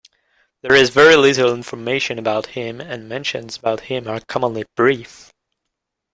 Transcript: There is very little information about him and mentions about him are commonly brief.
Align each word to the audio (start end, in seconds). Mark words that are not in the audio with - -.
There 0.63 0.73
is 0.73 0.89
very 0.89 1.15
little 1.15 1.53
information 1.53 2.17
about 2.17 2.47
him 2.47 2.81
and 2.81 3.07
mentions 3.07 3.57
about 3.57 3.81
him 3.81 4.07
are 4.07 4.19
commonly 4.21 4.63
brief. 4.75 5.31